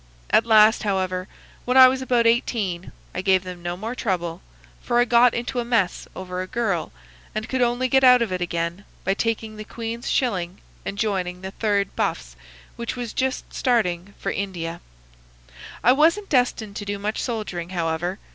At 0.31 0.47
last, 0.47 0.81
however, 0.81 1.27
when 1.63 1.77
I 1.77 1.87
was 1.87 2.01
about 2.01 2.25
eighteen, 2.25 2.91
I 3.13 3.21
gave 3.21 3.43
them 3.43 3.61
no 3.61 3.77
more 3.77 3.93
trouble, 3.93 4.41
for 4.81 4.97
I 4.97 5.05
got 5.05 5.35
into 5.35 5.59
a 5.59 5.63
mess 5.63 6.07
over 6.15 6.41
a 6.41 6.47
girl, 6.47 6.91
and 7.35 7.47
could 7.47 7.61
only 7.61 7.87
get 7.87 8.03
out 8.03 8.23
of 8.23 8.31
it 8.31 8.41
again 8.41 8.83
by 9.03 9.13
taking 9.13 9.57
the 9.57 9.63
Queen's 9.63 10.09
shilling 10.09 10.59
and 10.85 10.97
joining 10.97 11.41
the 11.41 11.51
3rd 11.51 11.89
Buffs, 11.95 12.35
which 12.77 12.95
was 12.95 13.13
just 13.13 13.53
starting 13.53 14.15
for 14.17 14.31
India. 14.31 14.81
"I 15.83 15.91
wasn't 15.91 16.29
destined 16.29 16.77
to 16.77 16.85
do 16.85 16.97
much 16.97 17.21
soldiering, 17.21 17.69
however. 17.69 18.17